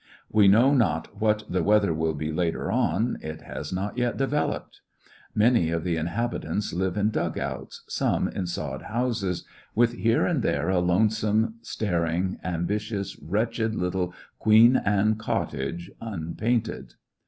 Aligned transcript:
We 0.31 0.47
know 0.47 0.73
not 0.73 1.19
what 1.21 1.43
the 1.47 1.61
weather 1.61 1.93
will 1.93 2.15
be 2.15 2.31
later 2.31 2.71
on 2.71 3.19
'j 3.21 3.27
it 3.27 3.41
has 3.41 3.71
not 3.71 3.99
yet 3.99 4.17
developed. 4.17 4.81
Many 5.35 5.69
of 5.69 5.83
the 5.83 5.95
inhabitants 5.95 6.73
live 6.73 6.97
in 6.97 7.11
dugouts, 7.11 7.83
some 7.87 8.27
in 8.27 8.45
3od 8.45 8.85
houses, 8.87 9.45
with 9.75 9.91
here 9.93 10.25
and 10.25 10.41
there 10.41 10.69
a 10.69 10.79
lonesome, 10.79 11.57
star 11.61 12.07
ing, 12.07 12.39
ambitious, 12.43 13.15
wretched 13.21 13.75
little 13.75 14.11
'Queen 14.39 14.75
Anne 14.75 15.17
cottage,' 15.17 15.91
unpainted." 16.01 16.95